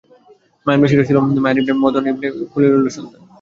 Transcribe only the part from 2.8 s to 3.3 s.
সন্তান।